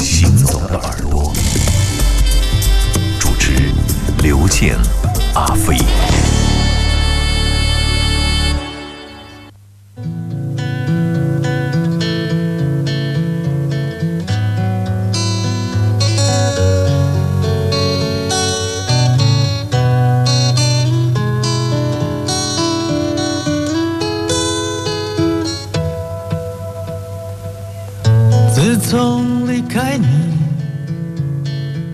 [0.00, 1.32] 行走的耳朵，
[3.18, 3.52] 主持
[4.22, 4.76] 刘健、
[5.34, 5.76] 阿飞。
[28.96, 30.06] 从离开你，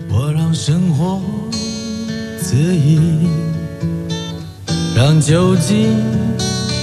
[0.07, 1.19] 我让生活
[2.39, 3.27] 恣意，
[4.95, 5.97] 让酒精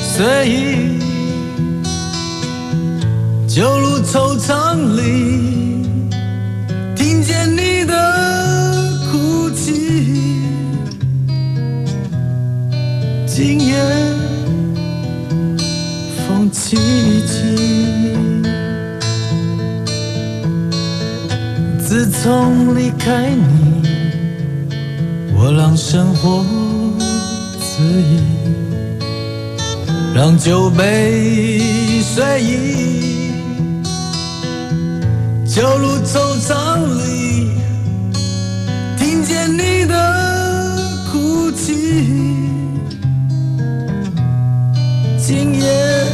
[0.02, 0.98] 随意，
[3.46, 5.86] 酒路惆怅里，
[6.96, 7.94] 听见你的
[9.12, 10.42] 哭泣，
[13.24, 13.76] 今夜
[16.26, 16.74] 风凄
[17.24, 17.47] 凄。
[22.20, 23.86] 从离开你，
[25.36, 26.44] 我让生活
[27.60, 28.18] 恣意，
[30.12, 31.60] 让酒杯
[32.02, 33.30] 随意，
[35.46, 37.52] 酒路惆怅里，
[38.98, 39.94] 听见你的
[41.12, 41.72] 哭泣，
[45.16, 46.04] 今夜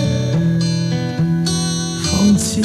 [2.02, 2.60] 风起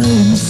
[0.00, 0.41] 去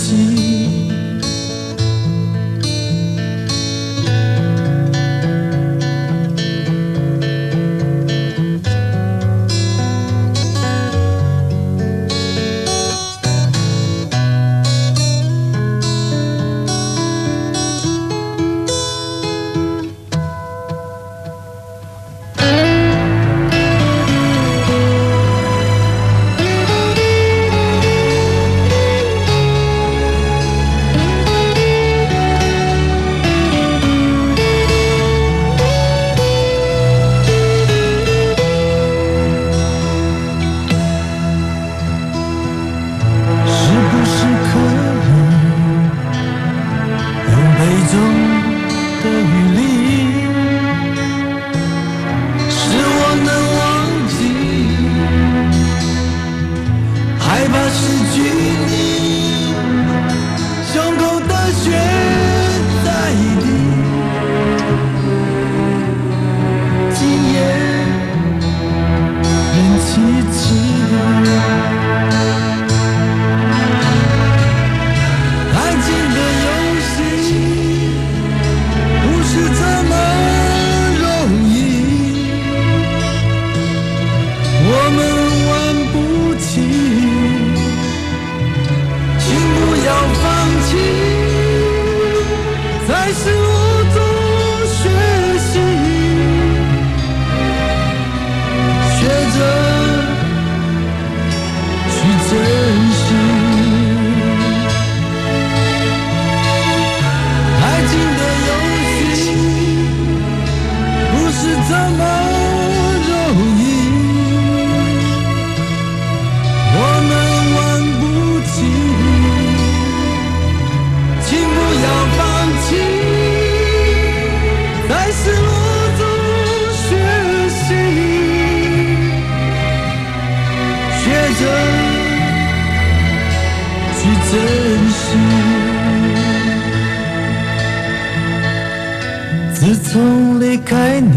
[139.65, 141.09] 自从离开你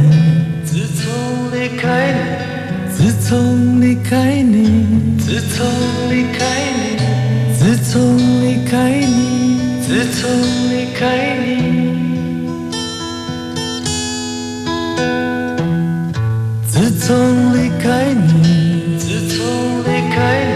[0.64, 5.66] 自从离开你自从离开你自从
[6.12, 6.96] 离开你
[7.58, 9.36] 自从离开你。
[9.82, 10.30] 自从
[10.70, 11.56] 离开你。
[16.68, 19.46] 自从离开你自从
[19.84, 20.55] 离开你。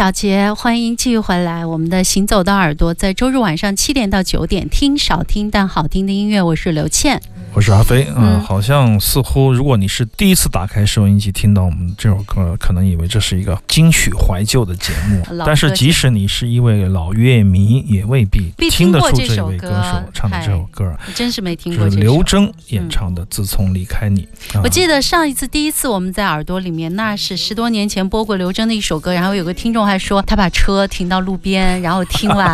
[0.00, 1.66] 小杰，欢迎继续回来。
[1.66, 6.40] 我们的行走的耳朵在周日晚上七点到九点，听少听但好听的音乐。
[6.40, 7.20] 我是刘倩。
[7.52, 21.98] 我是阿飞，嗯，嗯好像似乎如果你是第一次打开收音机听到我们这首歌，可能以为这是一个金曲怀旧的节目，但是即使你是一位老乐迷，也未必必听得出这位歌歌手唱的这首歌，我真是没听就是过。
[21.98, 24.26] 刘铮演唱的《自从离开你》
[24.56, 24.60] 啊。
[24.62, 32.46] 我记得上一次第一次我们在耳朵里面，那是十多年前播过刘铮的一首歌，然后有个听众还说他把车停到路边，然后听完，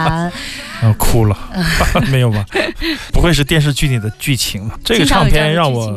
[0.80, 1.38] 啊，哭了，
[2.10, 2.44] 没有吧？
[3.12, 4.78] 不会是电视剧里的剧情吧？
[4.86, 5.94] 这个唱片让我。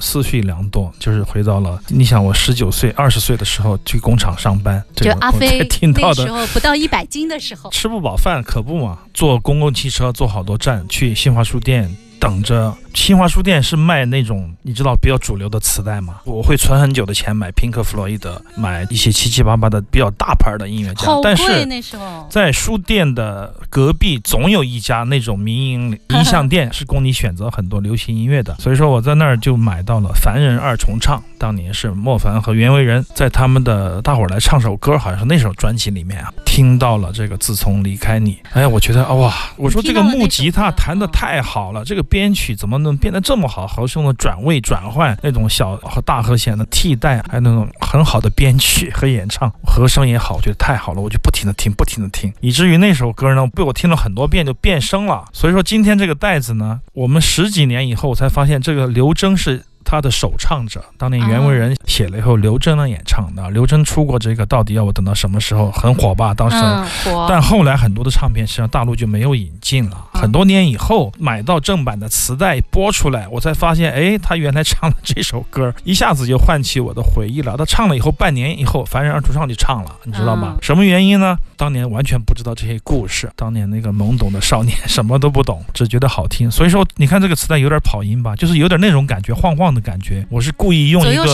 [0.00, 12.72] 思绪良多，就是回到了你想我十九岁、二十岁的时候去工厂上班，这就个我阿飞听到的时候不到一百斤的时候，吃不饱饭可不嘛，坐公共汽车坐好多站，去新华书店等着。
[12.92, 16.16] 新华书店是卖那种你知道比较主流的磁带吗？
[16.24, 21.64] 我会存很久的钱买平克·弗洛伊德，买一些七七八八的比较大牌的音乐家，但是。
[21.66, 22.26] 那时候。
[22.28, 28.54] 在书店的隔壁总有一家那种民营音像店，是供你选择很多流行音乐的。
[28.58, 38.34] 所以说我在那儿就买到了《凡人二重唱》，当年是莫凡和袁惟仁在他们的《大伙儿来唱首歌》，好像是那首专辑里面啊，听到了这个《自从离开你》。
[38.52, 43.66] 哎呀，我觉得啊哇，我说这个木吉他弹得太好了，这个编曲怎么能变得这么好？
[43.66, 55.24] 和声的转位转换，那种小和大和弦的替代，还有那种很好的编曲和演唱，和声也好，我觉得太好了，我就不停的听，不停的听， 以至于那首歌呢被我听了很多遍就变声了。
[55.32, 59.64] 所以说今天这个袋子呢，我们十几年以后我才发现，这个刘铮是。
[59.84, 63.50] 他的首唱者，当年袁惟仁写了以后，刘铮呢演唱的。
[63.50, 65.70] 刘铮出过这个，到底要我等到什么时候？
[65.70, 66.32] 很火吧？
[66.34, 66.56] 当时。
[67.28, 69.96] 但后来很多的唱片实际上大陆就没有引进了。
[69.96, 77.56] 嗯很多年以后买到正版的磁带播出来，我才发现，哎，他原来唱了这首歌，一下子就唤起我的回忆了。
[77.56, 80.56] 他唱了以后，半年以后，《凡人二重唱》就唱了，你知道吗？
[80.56, 81.38] 嗯什么原因呢？
[81.56, 86.50] 当年完全不知道这些故事，当年那个懵懂的少年什么都不懂，只觉得好听。
[86.50, 90.26] 所以说，你看这个磁带有点跑音吧，就是有点那种感觉，晃晃的感觉。
[90.30, 91.26] 我是故意用一个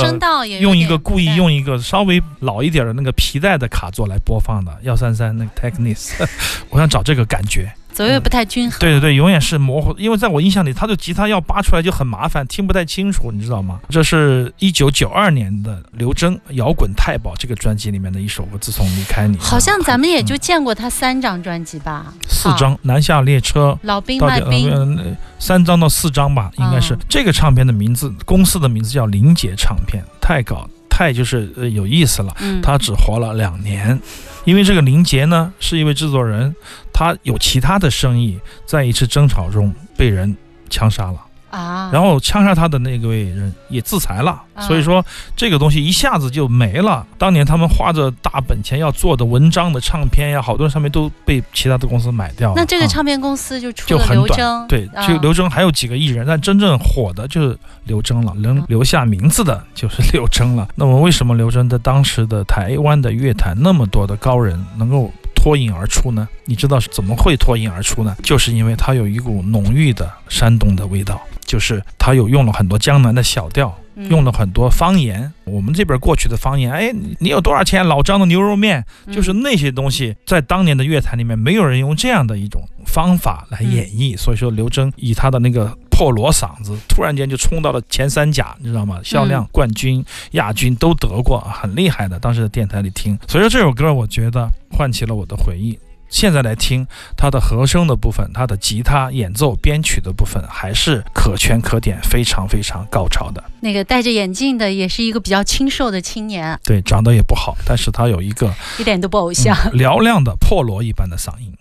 [0.60, 6.12] 用一个故意用一个稍微老一点的那个皮带的卡座来播放的幺三三那个 Technics，
[6.70, 7.72] 我想找这个感觉。
[7.96, 8.78] 左右不太均衡。
[8.78, 13.80] 对对对，永远是模糊，因为在我印象里，他的吉他要扒出来就很麻烦，听不太清楚，你知道吗？
[13.88, 19.38] 这是一九九二年的刘铮《摇滚太保》这个专辑里面的一首歌，《自从离开你》。
[19.40, 22.12] 好像咱们也就嗯见过他三张专辑吧，好。
[22.28, 23.70] 四张《南下列车》。
[23.80, 32.34] 老兵到底呃卖兵，呃三张到四张吧，应该是、嗯这个唱片的名字，公司的名字叫林杰唱片，太搞太就是呃有意思了。
[32.40, 34.00] 嗯，他只活了两年，
[34.46, 36.56] 因为这个林杰呢是一位制作人，
[36.90, 40.34] 他有其他的生意，在一次争吵中被人
[40.70, 41.20] 枪杀了，
[41.56, 45.04] 啊，然后枪杀他的那位人也自裁了，啊所以说
[45.34, 47.06] 这个东西一下子就没了。
[47.16, 52.54] 当年他们花着大本钱要做的文章的唱片呀，好多上面都被其他的公司买掉了。
[52.56, 60.68] 那这个啊唱片公司就出就了很短刘铮，对，啊就刘铮还有几个艺人，但真正火的就是刘铮了，能嗯留下名字的就是刘铮了。
[60.74, 65.10] 那么为什么刘铮在当时的台湾的乐坛那么多的高人能够
[65.46, 66.28] 脱颖而出呢？
[66.44, 68.16] 你知道是怎么会脱颖而出呢？
[68.20, 73.72] 就是因为它有一股浓郁的山东的味道，就是它有用了很多江南的小调。
[73.72, 77.82] 嗯用了很多方言，我们这边过去的方言，哎，你你有多少钱？
[77.86, 84.14] 老张的牛肉面，就是嗯那些东西，在当年的乐坛里面，没有人用这样的一种方法来演绎。
[84.14, 89.00] 所以说，刘铮以他的那个破锣嗓子，突然间就冲到了前三甲，你知道吗？
[89.02, 92.18] 销量冠军、亚军都得过，很厉害的。
[92.18, 95.78] 当时在电台里听，所以说这首歌，我觉得唤起了我的回忆。
[96.10, 96.86] 现在来听
[97.16, 103.42] 它的和声的部分，它的吉他演奏、编曲的部分，还是可圈可点，非常非常高超的。
[103.60, 109.56] 那个戴着眼镜的也是一个比较清瘦的青年，对，长得也不好，但是他有一个 一点都不偶像。
[109.72, 111.52] 嗯嘹亮的破锣一般的嗓音。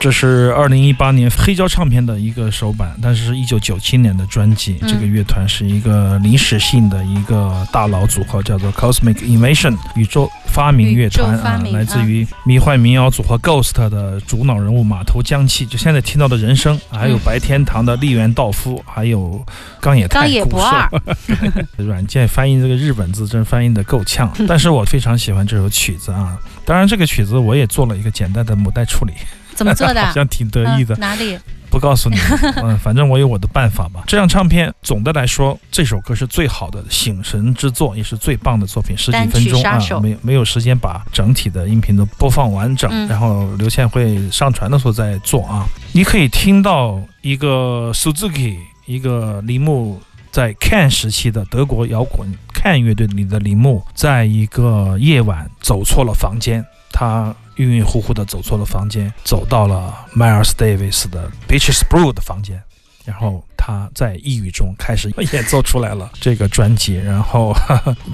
[0.00, 4.76] 这是二零一八年黑胶唱片的一个首版，但是是一九九七年的专辑。
[4.80, 19.44] 嗯这个乐团是一个临时性的一个大佬组合，叫做 Cosmic Invasion 宇宙发明乐团啊，来自于迷幻民谣组合 Ghost 的主脑人物马头江气，就现在听到的人声，还有嗯白天堂的立原道夫，还有
[19.80, 20.90] 冈野太冈野古寿博二，
[21.84, 26.38] 软件翻译这个日本字真翻译的够呛，但是我非常喜欢这首曲子啊。
[26.64, 29.12] 当然，这个曲子我也做了一个简单的母带处理，
[29.58, 30.00] 怎么做的？
[30.06, 31.00] 好像挺得意的嗯。
[31.00, 31.38] 哪里？
[31.70, 32.16] 不告诉你，
[32.64, 34.02] 嗯，反正我有我的办法吧。
[34.06, 45.66] 这张唱片总的来说，这首歌是最好的醒神之作，也是最棒的作品，十几分钟啊没没有时间把整体的音频都播放完整，嗯然后刘倩会上传的时候再做啊。
[45.92, 50.00] 你可以听到一个 Suzuki，一个铃木。
[50.30, 62.62] 在 Can 时期的德国摇滚 Can 乐队里的铃木，在一个夜晚走错了房间，他晕晕乎乎的走错了房间，走到了 Miles Davis 的 Beaches Brew 的房间，
[63.04, 67.54] 然后他在抑郁中开始演奏出来了这个专辑，然后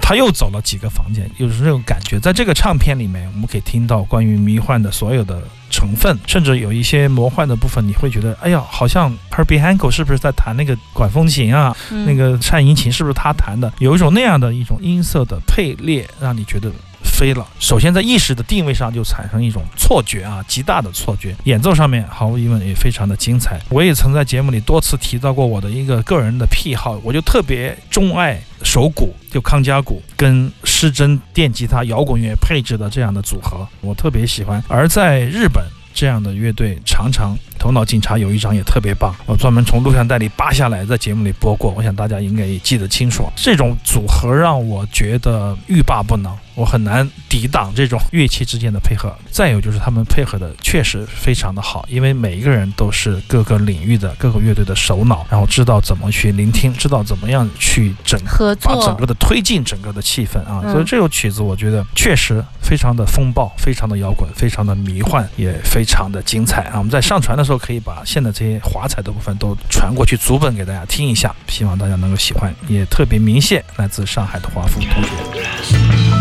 [0.01, 2.19] 他又走了几个房间，就是这种感觉。
[2.19, 11.75] 在这个唱片里面，我们可以听到关于迷幻的所有的成分，甚至有一些魔幻的部分，你会觉得，哎呀，好像 Herbie Hancock 是不是在弹那个管风琴啊？
[11.91, 13.71] 嗯那个颤音琴是不是他弹的？
[13.79, 16.71] 有一种那样的一种音色的配列，让你觉得
[17.05, 17.47] 飞了。
[17.59, 21.35] 首先在意识的定位上就产生一种错觉啊，极大的错觉。
[21.45, 23.59] 演奏上面毫无疑问也非常的精彩。
[23.69, 34.61] 我也曾在节目里多次提到过我的一个个人的癖好，我就特别钟爱手鼓，就康佳鼓跟失真电吉他摇滚乐配置的这样的组合，我特别喜欢。
[34.67, 35.63] 而在日本。
[35.97, 43.23] 这样的乐队常常，头脑警察有一张也特别棒，我专门从录像带里扒下来，在节目里播过，我想大家应该也记得清楚。
[43.33, 49.13] 这种组合让我觉得欲罢不能，我很难抵挡这种乐器之间的配合。
[49.29, 66.77] 再有就是他们配合的确实非常的好，因为每一个人都是各个领域的各个乐队的首脑，然后知道怎么去聆听，知道怎么样去整合把整个的推进整个的气氛啊，嗯所以这首曲子我觉得确实非常的风暴，非常的摇滚，非常的迷幻，也非常的精彩啊。
[66.77, 72.53] 我们在上传的时候可以把现在这些华彩的部分都传过去，足本给大家听一下，希望大家能够喜欢。
[72.67, 76.14] 也特别鸣谢来自上海的华夫同学。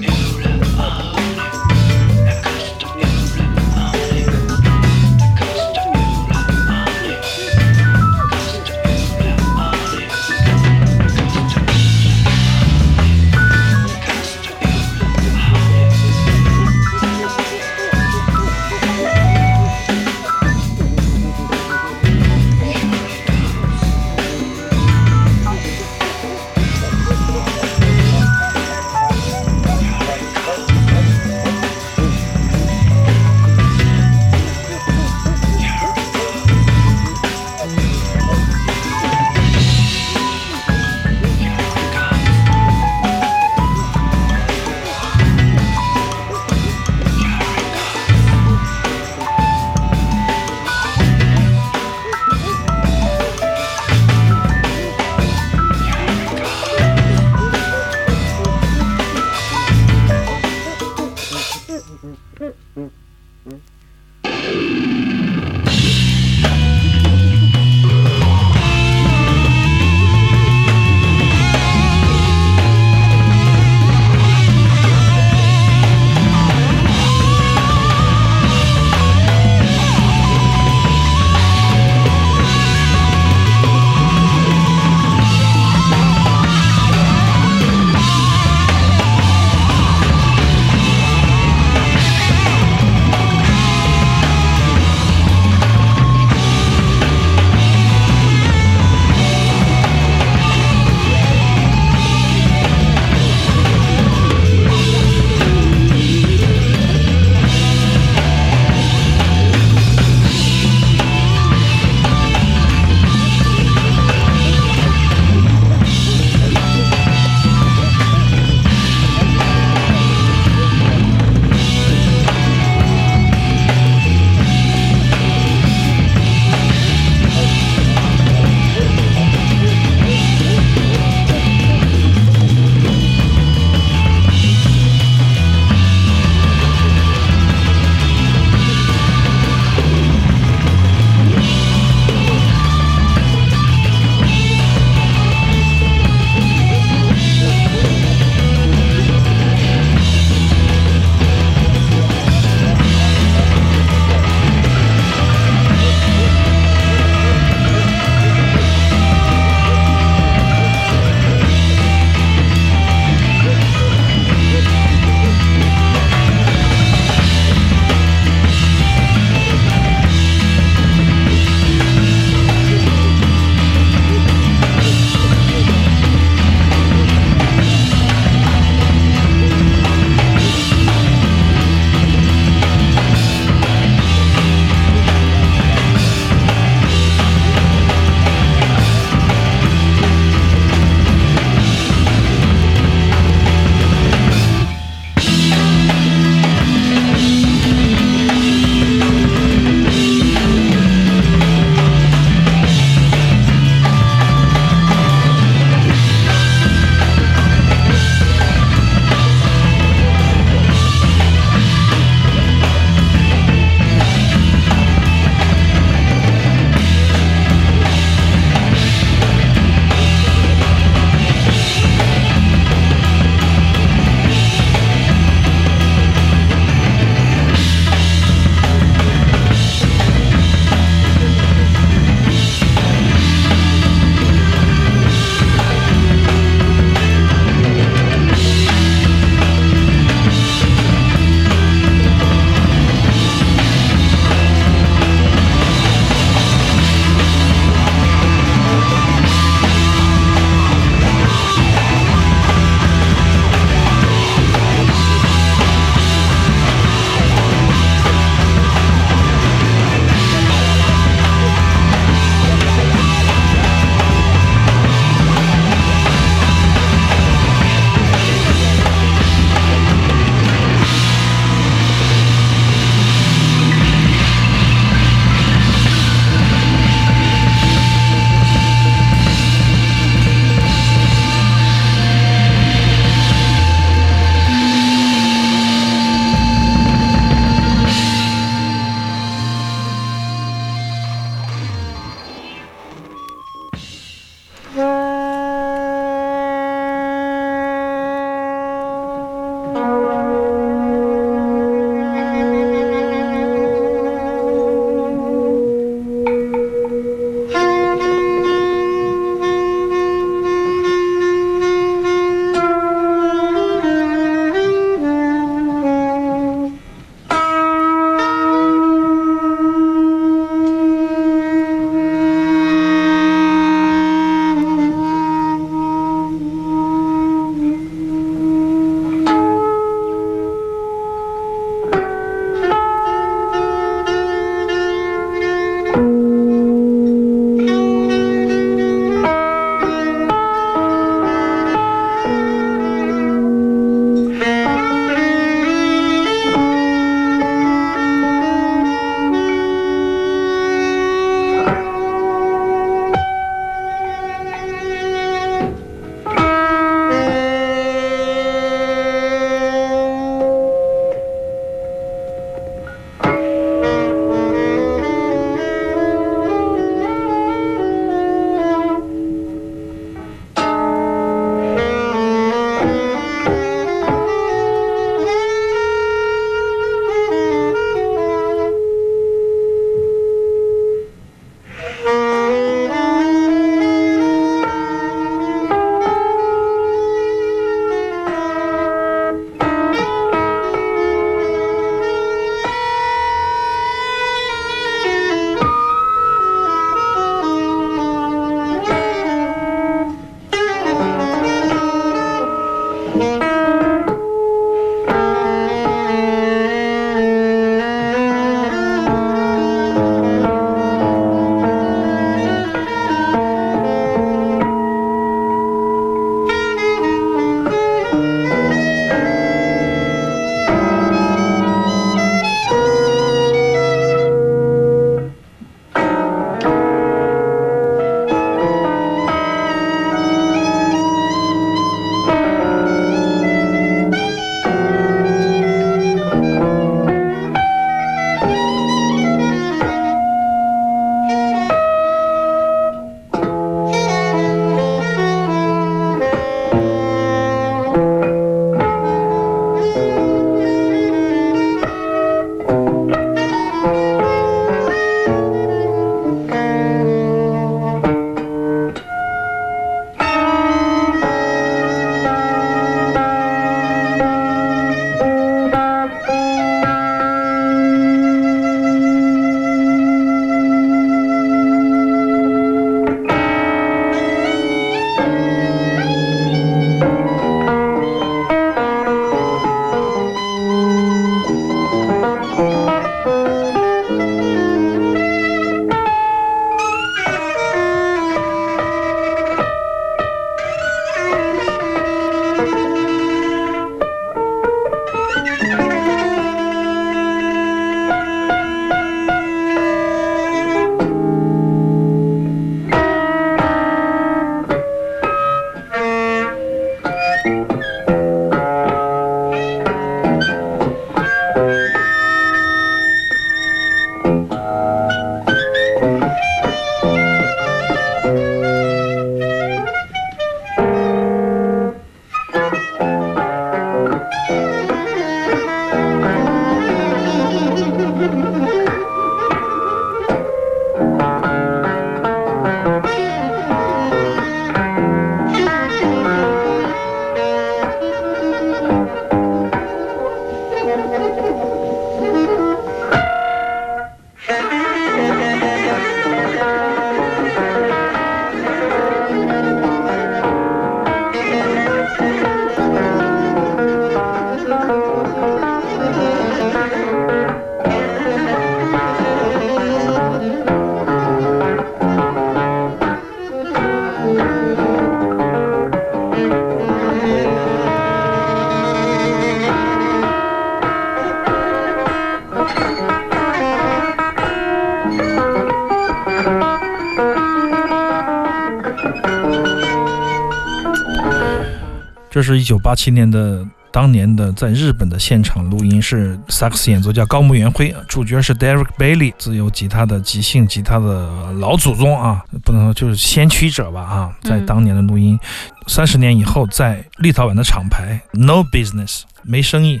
[582.32, 583.64] 这是一九八七年的。
[583.94, 595.38] 当年的在日本的现场录音是萨克斯演奏家高木元辉，主角是 Derek Bailey，自由吉他的即兴吉他的老祖宗啊，不能说就是先驱者吧啊，在当年的录音，
[595.86, 600.00] 三十年以后在立陶宛的厂牌 No Business 没生意，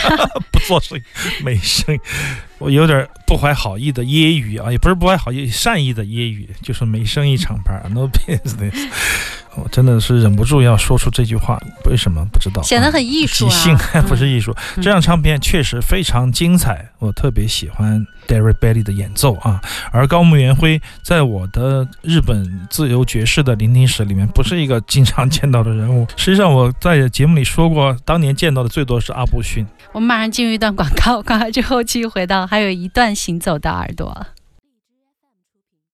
[0.52, 1.02] 不做生意
[1.42, 2.00] 没生意，
[2.58, 8.88] 我有点不怀好意的揶揄啊，也不是不怀好意，善意的揶揄，就是没生意厂牌 No Business。
[9.54, 12.62] 我真的是忍不住要说出这句话，为什么不知道？
[12.62, 13.50] 显得很艺术啊！
[13.50, 19.60] 即兴还不是艺术，这张唱片确实非常精彩，我特别喜欢 Derry Bailey 的演奏啊。
[19.90, 26.06] 而高木元辉在我的日本自由爵士的聆听史里面，不是一个经常见到的人物。
[26.16, 29.66] 实际上我在节目里说过，当年见到的最多是阿布逊。
[29.92, 34.26] 我们马上进入一段广告，广告之后继续回到，还有一段行走的耳朵。